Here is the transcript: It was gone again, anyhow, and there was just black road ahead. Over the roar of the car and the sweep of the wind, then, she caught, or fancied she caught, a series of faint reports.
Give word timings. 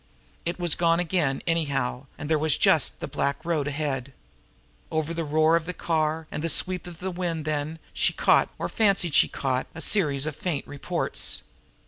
It 0.45 0.57
was 0.57 0.73
gone 0.73 0.99
again, 0.99 1.43
anyhow, 1.45 2.07
and 2.17 2.27
there 2.27 2.39
was 2.39 2.57
just 2.57 2.99
black 3.11 3.37
road 3.45 3.67
ahead. 3.67 4.13
Over 4.89 5.13
the 5.13 5.23
roar 5.23 5.55
of 5.55 5.67
the 5.67 5.75
car 5.75 6.25
and 6.31 6.43
the 6.43 6.49
sweep 6.49 6.87
of 6.87 6.97
the 7.01 7.11
wind, 7.11 7.45
then, 7.45 7.77
she 7.93 8.11
caught, 8.11 8.49
or 8.57 8.67
fancied 8.67 9.13
she 9.13 9.27
caught, 9.27 9.67
a 9.75 9.79
series 9.81 10.25
of 10.25 10.35
faint 10.35 10.65
reports. 10.65 11.43